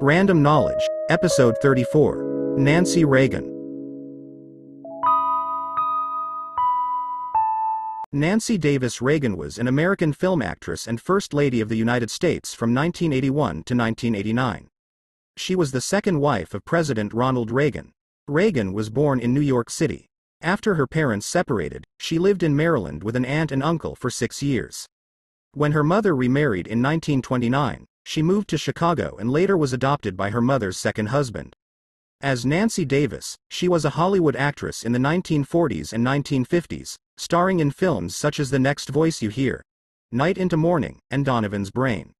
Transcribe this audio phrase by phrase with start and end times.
[0.00, 3.52] Random Knowledge, Episode 34 Nancy Reagan.
[8.12, 12.54] Nancy Davis Reagan was an American film actress and First Lady of the United States
[12.54, 14.68] from 1981 to 1989.
[15.36, 17.90] She was the second wife of President Ronald Reagan.
[18.28, 20.06] Reagan was born in New York City.
[20.40, 24.42] After her parents separated, she lived in Maryland with an aunt and uncle for six
[24.42, 24.86] years.
[25.56, 30.28] When her mother remarried in 1929, she moved to Chicago and later was adopted by
[30.28, 31.56] her mother's second husband.
[32.20, 37.70] As Nancy Davis, she was a Hollywood actress in the 1940s and 1950s, starring in
[37.70, 39.62] films such as The Next Voice You Hear,
[40.12, 42.12] Night into Morning, and Donovan's Brain.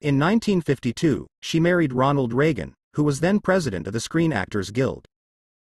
[0.00, 5.04] In 1952, she married Ronald Reagan, who was then president of the Screen Actors Guild.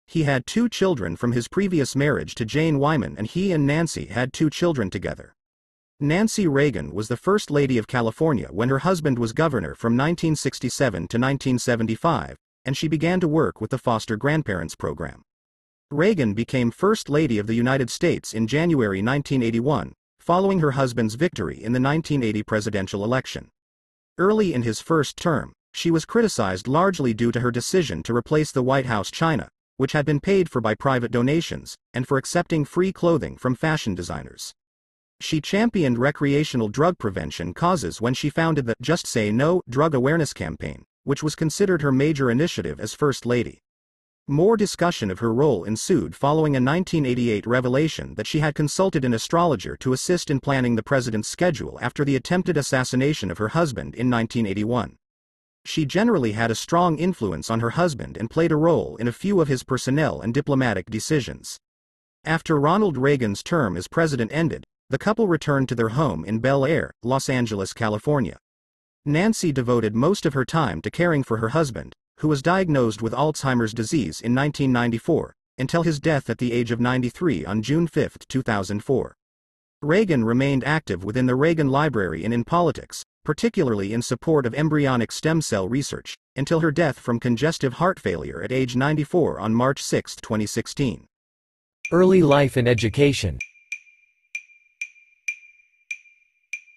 [0.09, 4.07] He had two children from his previous marriage to Jane Wyman and he and Nancy
[4.07, 5.33] had two children together.
[6.01, 10.93] Nancy Reagan was the First Lady of California when her husband was governor from 1967
[10.93, 15.23] to 1975, and she began to work with the Foster Grandparents Program.
[15.93, 21.55] Reagan became First Lady of the United States in January 1981, following her husband's victory
[21.55, 23.51] in the 1980 presidential election.
[24.19, 28.51] Early in his first term, she was criticized largely due to her decision to replace
[28.51, 32.65] the White House china, which had been paid for by private donations, and for accepting
[32.65, 34.55] free clothing from fashion designers.
[35.25, 40.35] She championed recreational drug prevention causes when she founded the Just Say No drug awareness
[40.35, 43.63] campaign, which was considered her major initiative as First Lady.
[44.29, 49.15] More discussion of her role ensued following a 1988 revelation that she had consulted an
[49.15, 53.95] astrologer to assist in planning the president's schedule after the attempted assassination of her husband
[53.95, 54.99] in 1981.
[55.65, 59.13] She generally had a strong influence on her husband and played a role in a
[59.13, 61.57] few of his personnel and diplomatic decisions.
[62.27, 66.65] After Ronald Reagan's term as president ended, the couple returned to their home in Bel
[66.65, 68.39] Air, Los Angeles, California.
[69.07, 73.13] Nancy devoted most of her time to caring for her husband, who was diagnosed with
[73.13, 78.19] Alzheimer's disease in 1994, until his death at the age of 93 on June 5,
[78.29, 79.15] 2004.
[79.83, 85.13] Reagan remained active within the Reagan Library and in politics, particularly in support of embryonic
[85.13, 89.83] stem cell research, until her death from congestive heart failure at age 94 on March
[89.83, 91.07] 6, 2016.
[91.93, 93.39] Early life and education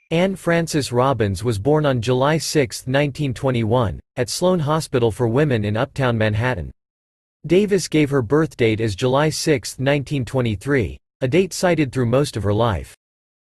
[0.09, 5.75] Anne Frances Robbins was born on July 6, 1921, at Sloane Hospital for Women in
[5.75, 6.71] uptown Manhattan.
[7.45, 12.43] Davis gave her birth date as July 6, 1923, a date cited through most of
[12.43, 12.95] her life.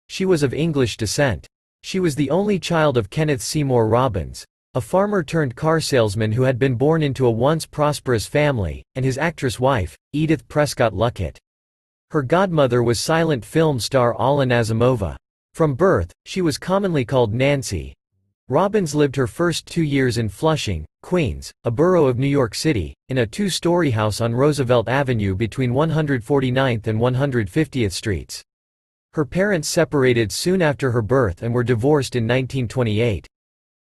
[0.10, 1.48] She was of English descent.
[1.84, 6.44] She was the only child of Kenneth Seymour Robbins, a farmer turned car salesman who
[6.44, 11.38] had been born into a once prosperous family, and his actress wife, Edith Prescott Luckett.
[12.10, 15.16] Her godmother was silent film star Alla Nazimova.
[15.54, 17.94] From birth, she was commonly called Nancy.
[18.48, 22.94] Robbins lived her first two years in Flushing, Queens, a borough of New York City,
[23.10, 28.42] in a two-story house on Roosevelt Avenue between 149th and 150th Streets.
[29.14, 33.28] Her parents separated soon after her birth and were divorced in 1928.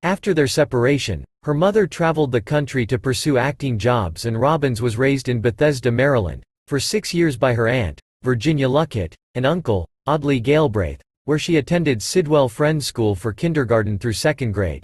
[0.04, 4.98] After their separation, her mother traveled the country to pursue acting jobs and Robbins was
[4.98, 10.40] raised in Bethesda, Maryland, for six years by her aunt, Virginia Luckett, and uncle, Audley
[10.40, 14.84] Galbraith, where she attended Sidwell Friends School for kindergarten through second grade.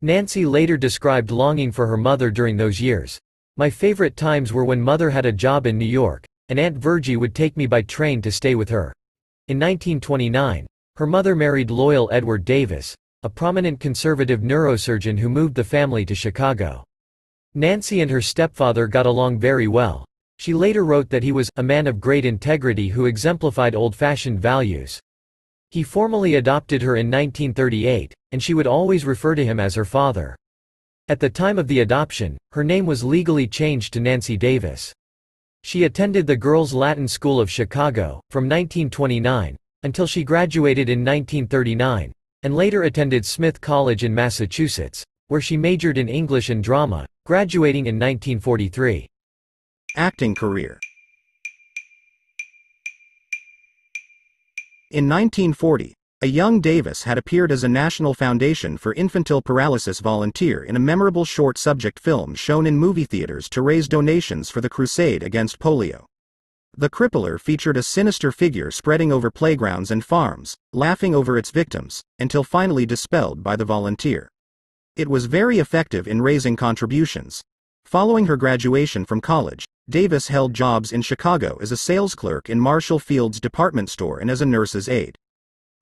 [0.00, 3.18] Nancy later described longing for her mother during those years.
[3.56, 7.16] My favorite times were when mother had a job in New York, and Aunt Virgie
[7.16, 8.92] would take me by train to stay with her.
[9.48, 10.66] In 1929,
[10.96, 16.14] her mother married Loyal Edward Davis, a prominent conservative neurosurgeon who moved the family to
[16.14, 16.84] Chicago.
[17.54, 20.04] Nancy and her stepfather got along very well.
[20.38, 25.00] She later wrote that he was a man of great integrity who exemplified old-fashioned values.
[25.72, 29.86] He formally adopted her in 1938, and she would always refer to him as her
[29.86, 30.36] father.
[31.08, 34.92] At the time of the adoption, her name was legally changed to Nancy Davis.
[35.64, 42.12] She attended the Girls Latin School of Chicago, from 1929, until she graduated in 1939,
[42.42, 47.86] and later attended Smith College in Massachusetts, where she majored in English and drama, graduating
[47.86, 49.06] in 1943.
[49.96, 50.78] Acting career
[54.92, 60.62] In 1940, a young Davis had appeared as a National Foundation for Infantile Paralysis volunteer
[60.62, 64.68] in a memorable short subject film shown in movie theaters to raise donations for the
[64.68, 66.04] crusade against polio.
[66.76, 72.02] The Crippler featured a sinister figure spreading over playgrounds and farms, laughing over its victims,
[72.18, 74.28] until finally dispelled by the volunteer.
[74.94, 77.40] It was very effective in raising contributions.
[77.86, 82.60] Following her graduation from college, Davis held jobs in Chicago as a sales clerk in
[82.60, 85.16] Marshall Field's department store and as a nurse's aide.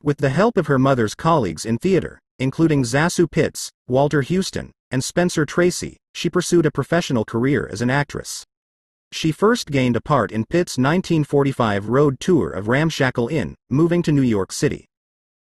[0.02, 5.04] With the help of her mother's colleagues in theater, including Zasu Pitts, Walter Huston, and
[5.04, 8.46] Spencer Tracy, she pursued a professional career as an actress.
[9.12, 14.12] She first gained a part in Pitt's 1945 road tour of Ramshackle Inn, moving to
[14.12, 14.86] New York City.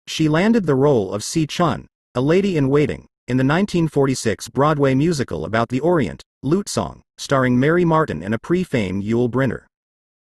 [0.07, 4.95] She landed the role of Si Chun, a lady in waiting, in the 1946 Broadway
[4.95, 9.67] musical about the Orient, Lute Song, starring Mary Martin and a pre-fame Yul Brynner.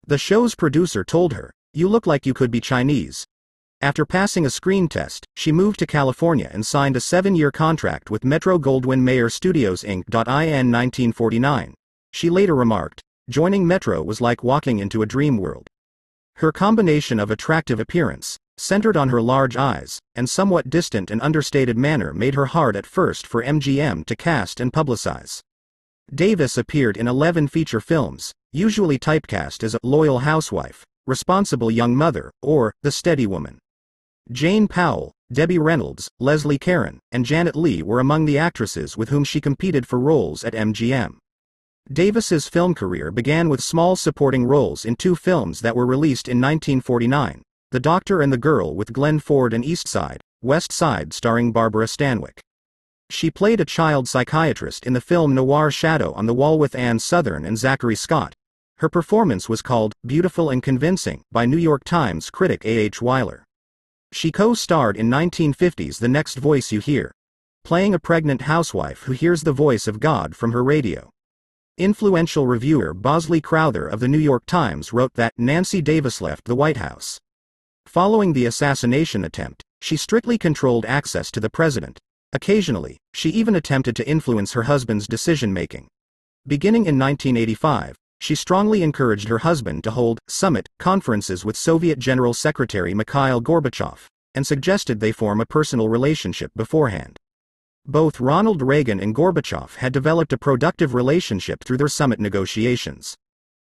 [0.05, 3.25] The show's producer told her, You look like you could be Chinese.
[3.81, 8.23] After passing a screen test, she moved to California and signed a seven-year contract with
[8.23, 10.03] Metro Goldwyn Mayer Studios Inc.
[10.07, 11.73] In 1949.
[12.11, 15.67] She later remarked, Joining Metro was like walking into a dream world.
[16.37, 21.77] Her combination of attractive appearance, centered on her large eyes, and somewhat distant and understated
[21.77, 25.41] manner made her hard at first for MGM to cast and publicize.
[26.13, 32.29] Davis appeared in 11 feature films, usually typecast as a loyal housewife, responsible young mother,
[32.43, 33.57] or the steady woman.
[34.31, 39.23] Jane Powell, Debbie Reynolds, Leslie Caron, and Janet Leigh were among the actresses with whom
[39.23, 41.17] she competed for roles at MGM.
[41.91, 46.37] Davis's film career began with small supporting roles in two films that were released in
[46.37, 51.51] 1949, The Doctor and the Girl with Glenn Ford and East Side, West Side starring
[51.51, 52.39] Barbara Stanwyck.
[53.13, 56.97] She played a child psychiatrist in the film Noir Shadow on the Wall with Ann
[56.97, 58.33] Sothern and Zachary Scott.
[58.79, 62.69] Her performance was called Beautiful and Convincing by New York Times critic A.
[62.69, 63.03] H.
[63.03, 63.45] Weiler.
[64.11, 67.11] She co-starred in 1950's The Next Voice You Hear,
[67.63, 71.11] playing a pregnant housewife who hears the voice of God from her radio.
[71.77, 76.55] Influential reviewer Bosley Crowther of the New York Times wrote that Nancy Davis left the
[76.55, 77.19] White House.
[77.85, 81.99] Following the assassination attempt, she strictly controlled access to the president.
[82.33, 85.87] Occasionally, she even attempted to influence her husband's decision making.
[86.47, 92.33] Beginning in 1985, she strongly encouraged her husband to hold summit conferences with Soviet General
[92.33, 97.17] Secretary Mikhail Gorbachev, and suggested they form a personal relationship beforehand.
[97.85, 103.15] Both Ronald Reagan and Gorbachev had developed a productive relationship through their summit negotiations.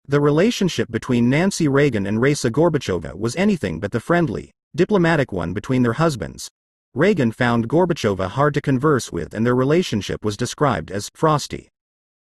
[0.08, 5.54] The relationship between Nancy Reagan and Raisa Gorbachova was anything but the friendly, diplomatic one
[5.54, 6.48] between their husbands.
[6.96, 11.68] Reagan found Gorbachova hard to converse with and their relationship was described as frosty.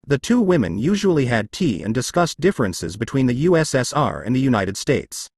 [0.07, 4.77] The two women usually had tea and discussed differences between the USSR and the United
[4.77, 5.29] States.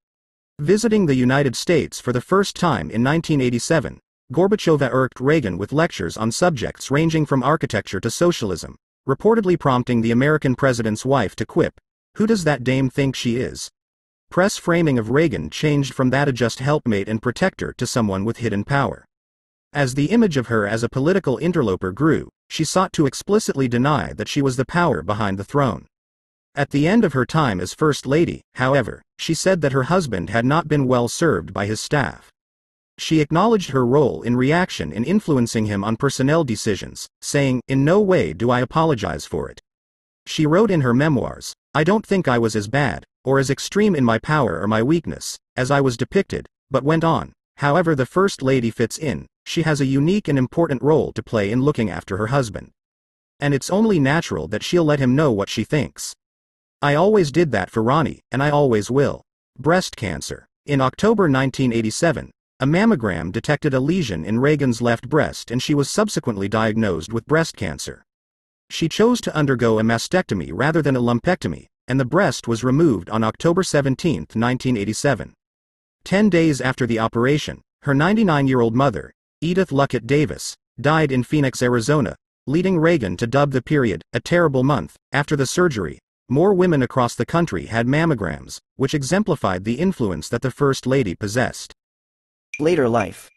[0.59, 3.99] Visiting the United States for the first time in 1987,
[4.31, 8.75] Gorbachova irked Reagan with lectures on subjects ranging from architecture to socialism,
[9.09, 11.81] reportedly prompting the American president's wife to quip,
[12.17, 13.71] Who does that dame think she is?
[14.29, 18.37] Press framing of Reagan changed from that a just helpmate and protector to someone with
[18.37, 19.04] hidden power.
[19.75, 24.13] As the image of her as a political interloper grew, she sought to explicitly deny
[24.13, 25.85] that she was the power behind the throne.
[26.55, 30.29] At the end of her time as First Lady, however, she said that her husband
[30.29, 32.31] had not been well served by his staff.
[32.97, 37.99] She acknowledged her role in reaction in influencing him on personnel decisions, saying, In no
[37.99, 39.59] way do I apologize for it.
[40.25, 43.93] She wrote in her memoirs, I don't think I was as bad, or as extreme
[43.93, 48.05] in my power or my weakness, as I was depicted, but went on, however the
[48.05, 51.89] First Lady fits in, she has a unique and important role to play in looking
[51.89, 52.71] after her husband.
[53.39, 56.15] And it's only natural that she'll let him know what she thinks.
[56.81, 59.21] I always did that for Ronnie, and I always will.
[59.57, 60.45] Breast cancer.
[60.65, 65.89] In October 1987, a mammogram detected a lesion in Reagan's left breast and she was
[65.89, 68.03] subsequently diagnosed with breast cancer.
[68.69, 73.09] She chose to undergo a mastectomy rather than a lumpectomy, and the breast was removed
[73.09, 75.33] on October 17, 1987.
[76.05, 82.15] Ten days after the operation, her 99-year-old mother, Edith Luckett Davis, died in Phoenix, Arizona,
[82.45, 84.97] leading Reagan to dub the period, a terrible month.
[85.11, 85.97] After the surgery,
[86.29, 91.15] more women across the country had mammograms, which exemplified the influence that the First Lady
[91.15, 91.73] possessed.
[92.59, 93.31] Later life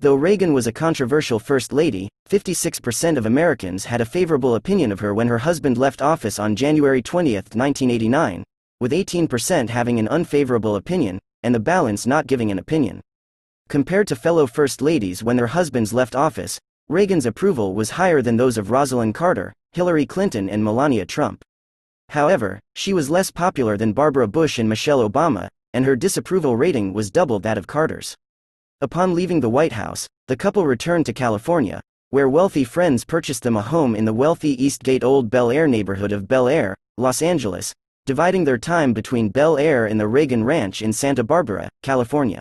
[0.00, 5.00] Though Reagan was a controversial First Lady, 56% of Americans had a favorable opinion of
[5.00, 8.44] her when her husband left office on January 20, 1989,
[8.78, 13.00] with 18% having an unfavorable opinion, and the balance not giving an opinion.
[13.68, 18.36] Compared to fellow First Ladies when their husbands left office, Reagan's approval was higher than
[18.36, 21.42] those of Rosalynn Carter, Hillary Clinton, and Melania Trump.
[22.10, 26.92] However, she was less popular than Barbara Bush and Michelle Obama, and her disapproval rating
[26.92, 28.14] was double that of Carter's.
[28.80, 31.80] Upon leaving the White House, the couple returned to California,
[32.10, 36.12] where wealthy friends purchased them a home in the wealthy Eastgate Old Bel Air neighborhood
[36.12, 37.72] of Bel Air, Los Angeles,
[38.06, 42.40] dividing their time between Bel Air and the Reagan Ranch in Santa Barbara, California.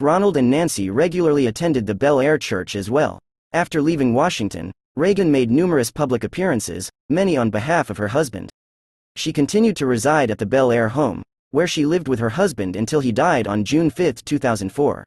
[0.00, 3.20] Ronald and Nancy regularly attended the Bel Air Church as well.
[3.52, 8.50] After leaving Washington, Reagan made numerous public appearances, many on behalf of her husband.
[9.14, 11.22] She continued to reside at the Bel Air home,
[11.52, 15.04] where she lived with her husband until he died on June 5, 2004.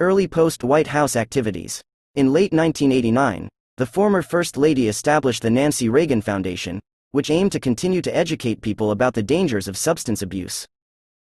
[0.00, 1.82] Early post-White House activities.
[2.14, 6.80] In late 1989, the former First Lady established the Nancy Reagan Foundation,
[7.10, 10.66] which aimed to continue to educate people about the dangers of substance abuse.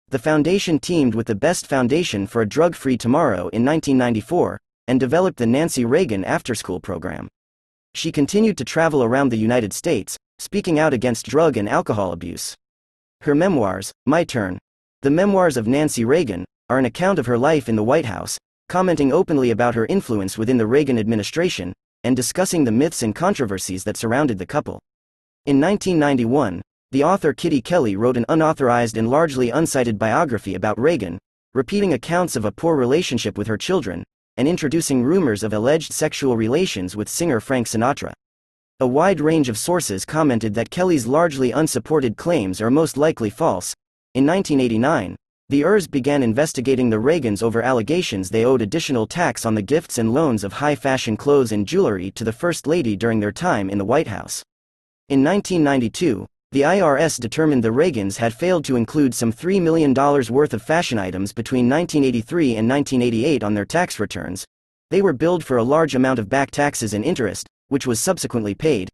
[0.10, 5.40] The foundation teamed with the Best Foundation for a Drug-Free Tomorrow in 1994, and developed
[5.40, 7.28] the Nancy Reagan After School program.
[7.96, 12.54] She continued to travel around the United States, speaking out against drug and alcohol abuse.
[13.22, 14.60] Her memoirs, My Turn,
[15.02, 18.38] The Memoirs of Nancy Reagan, are an account of her life in the White House,
[18.70, 23.84] commenting openly about her influence within the Reagan administration, and discussing the myths and controversies
[23.84, 24.80] that surrounded the couple.
[25.46, 31.18] In 1991, the author Kitty Kelley wrote an unauthorized and largely uncited biography about Reagan,
[31.54, 34.04] repeating accounts of a poor relationship with her children,
[34.38, 38.14] and introducing rumors of alleged sexual relations with singer Frank Sinatra.
[38.80, 43.74] A wide range of sources commented that Kelley's largely unsupported claims are most likely false.
[44.14, 45.16] In 1989,
[45.50, 49.98] the IRS began investigating the Reagans over allegations they owed additional tax on the gifts
[49.98, 53.70] and loans of high fashion clothes and jewelry to the First Lady during their time
[53.70, 54.44] in the White House.
[55.08, 60.54] In 1992, the IRS determined the Reagans had failed to include some $3 million worth
[60.54, 64.46] of fashion items between 1983 and 1988 on their tax returns.
[64.92, 68.54] They were billed for a large amount of back taxes and interest, which was subsequently
[68.54, 68.90] paid.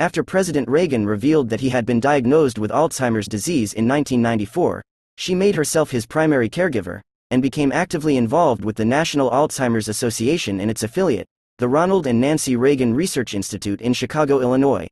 [0.00, 4.82] After President Reagan revealed that he had been diagnosed with Alzheimer's disease in 1994,
[5.16, 10.60] she made herself his primary caregiver, and became actively involved with the National Alzheimer's Association
[10.60, 11.26] and its affiliate,
[11.58, 14.86] the Ronald and Nancy Reagan Research Institute in Chicago, Illinois.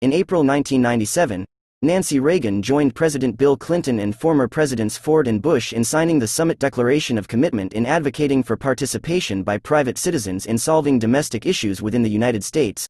[0.00, 1.44] In April 1997,
[1.82, 6.26] Nancy Reagan joined President Bill Clinton and former Presidents Ford and Bush in signing the
[6.26, 11.80] Summit Declaration of Commitment in advocating for participation by private citizens in solving domestic issues
[11.80, 12.86] within the United States.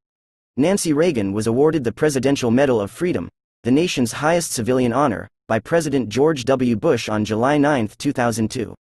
[0.56, 3.28] Nancy Reagan was awarded the Presidential Medal of Freedom,
[3.62, 6.76] the nation's highest civilian honor, by President George W.
[6.76, 8.74] Bush on July 9, 2002.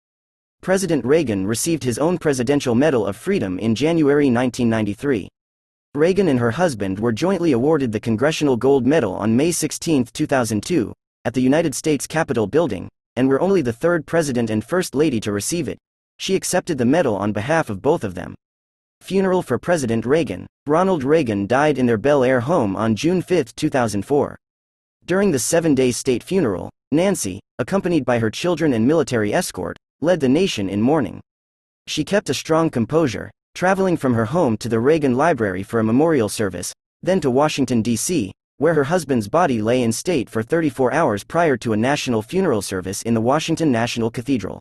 [0.62, 5.28] President Reagan received his own Presidential Medal of Freedom in January 1993.
[5.94, 10.94] Reagan and her husband were jointly awarded the Congressional Gold Medal on May 16, 2002,
[11.26, 15.20] at the United States Capitol building, and were only the third president and first lady
[15.20, 15.76] to receive it.
[16.18, 18.34] She accepted the medal on behalf of both of them.
[19.02, 20.46] Funeral for President Reagan.
[20.66, 24.38] Ronald Reagan died in their Bel Air home on June 5, 2004.
[25.06, 30.28] During the seven-day state funeral, Nancy, accompanied by her children and military escort, led the
[30.28, 31.20] nation in mourning.
[31.86, 35.84] She kept a strong composure, traveling from her home to the Reagan Library for a
[35.84, 40.92] memorial service, then to Washington, D.C., where her husband's body lay in state for 34
[40.92, 44.60] hours prior to a national funeral service in the Washington National Cathedral.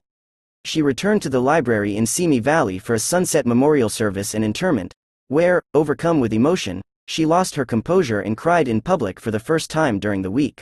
[0.66, 4.94] She returned to the library in Simi Valley for a sunset memorial service and interment,
[5.28, 9.68] where, overcome with emotion, she lost her composure and cried in public for the first
[9.72, 10.62] time during the week.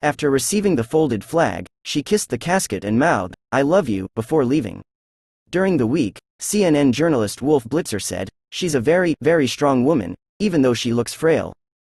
[0.00, 4.44] After receiving the folded flag, she kissed the casket and mouthed, I love you, before
[4.44, 4.82] leaving.
[5.50, 10.62] During the week, CNN journalist Wolf Blitzer said, She's a very, very strong woman, even
[10.62, 11.52] though she looks frail.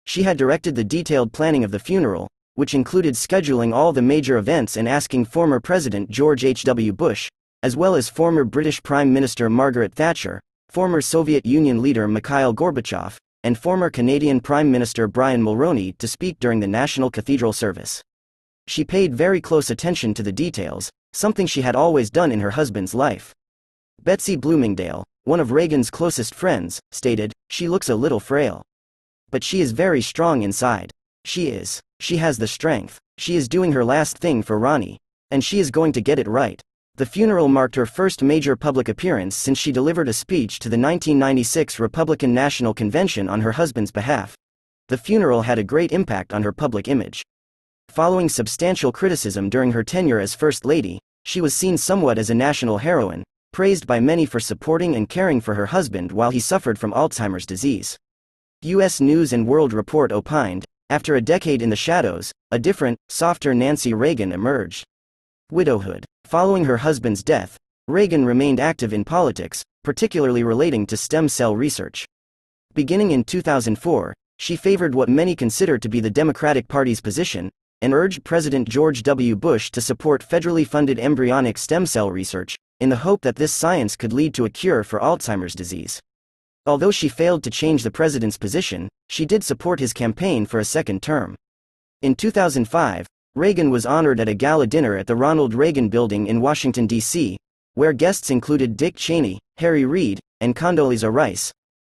[0.07, 4.39] She had directed the detailed planning of the funeral, which included scheduling all the major
[4.39, 6.95] events and asking former President George H.W.
[6.95, 7.29] Bush,
[7.63, 13.19] as well as former British Prime Minister Margaret Thatcher, former Soviet Union leader Mikhail Gorbachev,
[13.45, 18.03] and former Canadian Prime Minister Brian Mulroney to speak during the National Cathedral service.
[18.67, 22.53] She paid very close attention to the details, something she had always done in her
[22.53, 23.35] husband's life.
[24.03, 28.63] Betsy Bloomingdale, one of Reagan's closest friends, stated, She looks a little frail.
[29.31, 30.91] But she is very strong inside.
[31.27, 31.81] She is.
[32.01, 32.99] She has the strength.
[33.19, 34.99] She is doing her last thing for Ronnie.
[35.31, 36.63] And she is going to get it right.
[36.97, 40.79] The funeral marked her first major public appearance since she delivered a speech to the
[40.79, 44.37] 1996 Republican National Convention on her husband's behalf.
[44.87, 47.25] The funeral had a great impact on her public image.
[47.89, 52.35] Following substantial criticism during her tenure as First Lady, she was seen somewhat as a
[52.35, 56.79] national heroine, praised by many for supporting and caring for her husband while he suffered
[56.79, 57.97] from Alzheimer's disease.
[58.63, 59.01] U.S.
[59.01, 64.31] News World Report opined, after a decade in the shadows, a different, softer Nancy Reagan
[64.31, 64.85] emerged.
[65.51, 66.05] Widowhood.
[66.35, 72.07] Following her husband's death, Reagan remained active in politics, particularly relating to stem cell research.
[72.75, 77.95] Beginning in 2004, she favored what many consider to be the Democratic Party's position, and
[77.95, 79.37] urged President George W.
[79.37, 83.95] Bush to support federally funded embryonic stem cell research, in the hope that this science
[83.95, 86.01] could lead to a cure for Alzheimer's disease.
[86.67, 90.65] Although she failed to change the president's position, she did support his campaign for a
[90.65, 91.37] second term.
[92.03, 96.41] In 2005, Reagan was honored at a gala dinner at the Ronald Reagan Building in
[96.41, 97.37] Washington, D.C.,
[97.75, 101.53] where guests included Dick Cheney, Harry Reid, and Condoleezza Rice.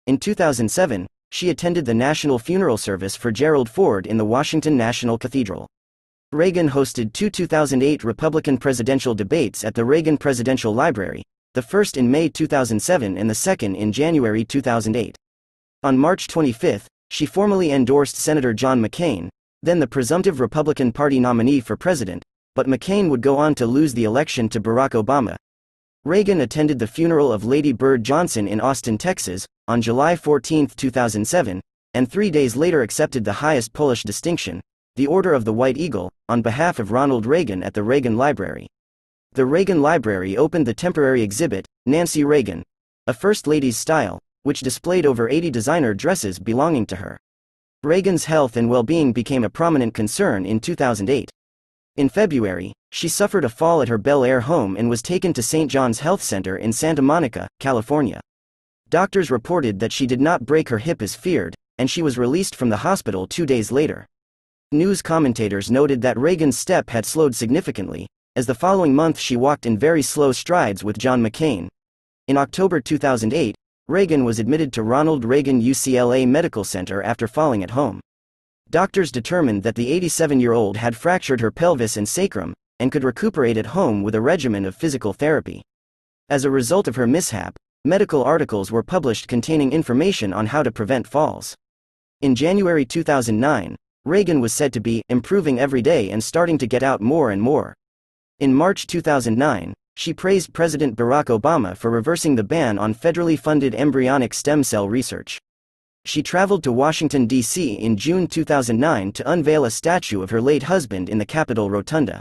[0.07, 5.17] In 2007, she attended the national funeral service for Gerald Ford in the Washington National
[5.17, 5.67] Cathedral.
[6.31, 11.21] Reagan hosted two 2008 Republican presidential debates at the Reagan Presidential Library,
[11.53, 15.17] the first in May 2007 and the second in January 2008.
[15.83, 19.27] On March 25, she formally endorsed Senator John McCain,
[19.65, 23.95] then the presumptive Republican Party nominee for president, but McCain would go on to lose
[23.95, 25.35] the election to Barack Obama.
[26.03, 31.59] Reagan attended the funeral of Lady Bird Johnson in Austin, Texas, on July 14, 2007,
[31.95, 34.61] and three days later accepted the highest Polish distinction,
[34.95, 38.67] the Order of the White Eagle, on behalf of Ronald Reagan at the Reagan Library.
[39.33, 42.61] The Reagan Library opened the temporary exhibit, Nancy Reagan,
[43.07, 47.17] a First Lady's style, which displayed over 80 designer dresses belonging to her.
[47.85, 51.29] Reagan's health and well-being became a prominent concern in 2008.
[51.97, 55.43] In February, she suffered a fall at her Bel Air home and was taken to
[55.43, 55.69] St.
[55.69, 58.19] John's Health Center in Santa Monica, California.
[58.89, 62.55] Doctors reported that she did not break her hip as feared, and she was released
[62.55, 64.07] from the hospital two days later.
[64.71, 69.67] News commentators noted that Reagan's step had slowed significantly, as the following month she walked
[69.67, 71.67] in very slow strides with John McCain.
[72.27, 73.55] In October 2008,
[73.87, 77.99] Reagan was admitted to Ronald Reagan UCLA Medical Center after falling at home.
[78.71, 83.03] Doctors determined that the 87 year old had fractured her pelvis and sacrum, and could
[83.03, 85.61] recuperate at home with a regimen of physical therapy.
[86.29, 90.71] As a result of her mishap, medical articles were published containing information on how to
[90.71, 91.53] prevent falls.
[92.21, 96.81] In January 2009, Reagan was said to be improving every day and starting to get
[96.81, 97.75] out more and more.
[98.39, 103.73] In March 2009, she praised President Barack Obama for reversing the ban on federally funded
[103.73, 105.39] embryonic stem cell research.
[106.03, 107.73] She traveled to Washington, D.C.
[107.73, 112.19] in June 2009 to unveil a statue of her late husband in the Capitol Rotunda.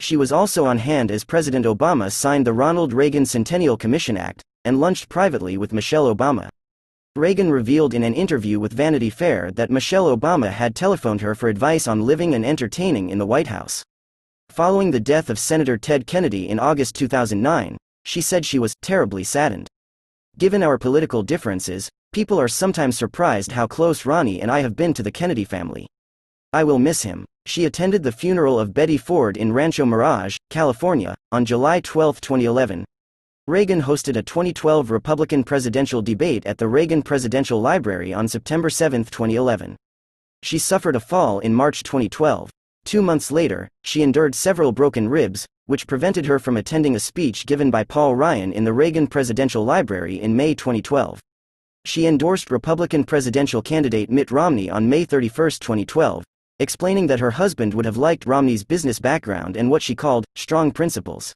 [0.00, 4.44] She was also on hand as President Obama signed the Ronald Reagan Centennial Commission Act
[4.64, 6.48] and lunched privately with Michelle Obama.
[7.16, 11.48] Reagan revealed in an interview with Vanity Fair that Michelle Obama had telephoned her for
[11.48, 13.82] advice on living and entertaining in the White House.
[14.58, 19.22] Following the death of Senator Ted Kennedy in August 2009, she said she was terribly
[19.22, 19.68] saddened.
[20.36, 24.92] Given our political differences, people are sometimes surprised how close Ronnie and I have been
[24.94, 25.86] to the Kennedy family.
[26.52, 27.24] I will miss him.
[27.46, 32.84] She attended the funeral of Betty Ford in Rancho Mirage, California, on July 12, 2011,
[33.46, 39.04] Reagan hosted a 2012 Republican presidential debate at the Reagan Presidential Library on September 7,
[39.04, 39.76] 2011.
[40.42, 42.50] She suffered a fall in March 2012.
[42.88, 47.44] Two months later, she endured several broken ribs, which prevented her from attending a speech
[47.44, 51.20] given by Paul Ryan in the Reagan Presidential Library in May 2012.
[51.84, 56.24] She endorsed Republican presidential candidate Mitt Romney on May 31, 2012,
[56.60, 60.70] explaining that her husband would have liked Romney's business background and what she called strong
[60.70, 61.34] principles.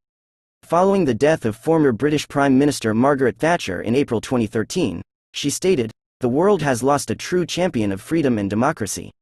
[0.62, 5.02] Following the death of former British Prime Minister Margaret Thatcher in April 2013,
[5.34, 9.12] she stated, The world has lost a true champion of freedom and democracy.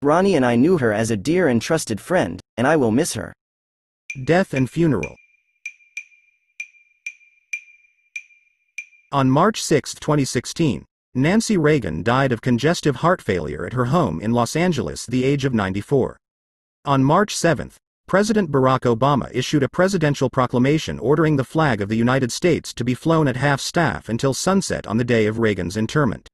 [0.00, 3.14] Ronnie and I knew her as a dear and trusted friend, and I will miss
[3.14, 3.32] her.
[4.24, 5.16] Death and funeral.
[9.10, 10.84] On March 6, 2016,
[11.16, 15.44] Nancy Reagan died of congestive heart failure at her home in Los Angeles, the age
[15.44, 16.16] of 94.
[16.84, 17.72] On March 7,
[18.06, 22.84] President Barack Obama issued a presidential proclamation ordering the flag of the United States to
[22.84, 26.28] be flown at half staff until sunset on the day of Reagan's interment.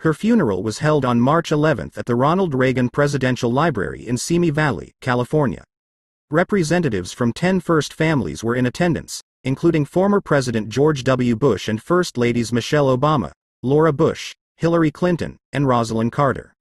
[0.00, 4.48] Her funeral was held on March 11 at the Ronald Reagan Presidential Library in Simi
[4.48, 5.62] Valley, California.
[6.30, 11.36] Representatives from 10 First families were in attendance, including former President George W.
[11.36, 13.32] Bush and First Ladies Michelle Obama,
[13.62, 16.54] Laura Bush, Hillary Clinton, and Rosalynn Carter.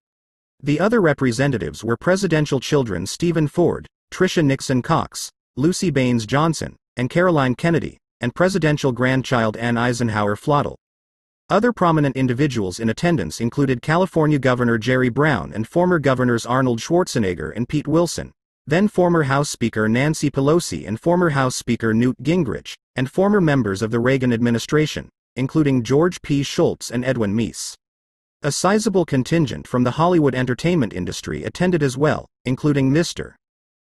[0.62, 7.10] The other representatives were presidential children Stephen Ford, Tricia Nixon Cox, Lucy Baines Johnson, and
[7.10, 10.76] Caroline Kennedy, and presidential grandchild Ann Eisenhower Flautel.
[11.52, 17.52] Other prominent individuals in attendance included California Governor Jerry Brown and former governors Arnold Schwarzenegger
[17.56, 18.32] and Pete Wilson,
[18.68, 23.82] then former House Speaker Nancy Pelosi and former House Speaker Newt Gingrich, and former members
[23.82, 26.44] of the Reagan administration, including George P.
[26.44, 27.74] Shultz and Edwin Meese.
[28.44, 33.34] A sizable contingent from the Hollywood entertainment industry attended as well, including Mr.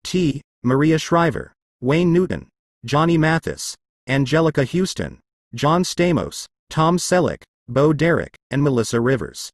[0.03, 0.41] T.
[0.63, 2.47] Maria Shriver, Wayne Newton,
[2.85, 3.75] Johnny Mathis,
[4.09, 5.19] Anjelica Huston,
[5.53, 9.49] John Stamos, Tom Selleck, Bo Derek, and Melissa Rivers.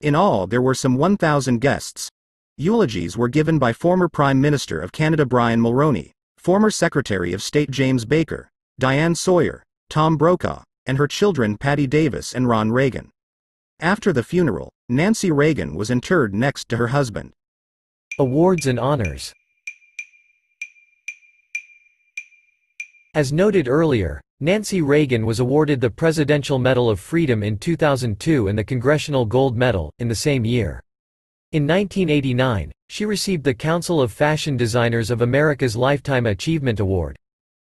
[0.00, 2.08] In all, there were some 1,000 guests.
[2.56, 7.70] Eulogies were given by former Prime Minister of Canada Brian Mulroney, former Secretary of State
[7.70, 13.10] James Baker, Diane Sawyer, Tom Brokaw, and her children Patti Davis and Ron Reagan.
[13.80, 17.32] After the funeral, Nancy Reagan was interred next to her husband.
[18.18, 19.32] Awards and honors
[23.14, 28.58] As noted earlier, Nancy Reagan was awarded the Presidential Medal of Freedom in 2002 and
[28.58, 30.82] the Congressional Gold Medal, in the same year.
[31.52, 37.16] In 1989, She received the Council of Fashion Designers of America's Lifetime Achievement Award.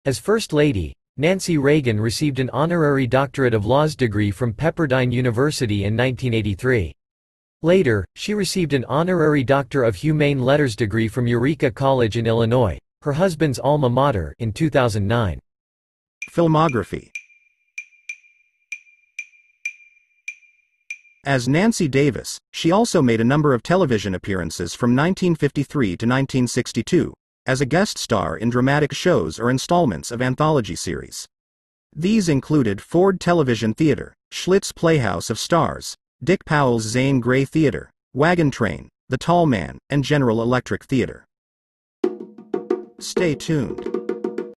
[0.05, 5.83] As First Lady, Nancy Reagan received an honorary doctorate of laws degree from Pepperdine University
[5.83, 6.93] in 1983.
[7.63, 12.79] Later, she received an honorary Doctor of Humane Letters degree from Eureka College in Illinois,
[13.01, 15.37] her husband's alma mater, in 2009.
[16.29, 17.09] Filmography
[21.25, 27.13] As Nancy Davis, she also made a number of television appearances from 1953 to 1962,
[27.45, 31.27] as a guest star in dramatic shows or installments of anthology series.
[31.95, 38.49] These included Ford Television Theater, Schlitz Playhouse of Stars, Dick Powell's Zane Grey Theater, Wagon
[38.49, 41.25] Train, The Tall Man, and General Electric Theater.
[42.99, 44.10] Stay tuned.